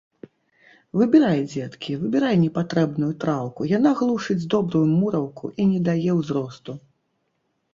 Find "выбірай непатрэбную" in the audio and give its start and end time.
2.05-3.09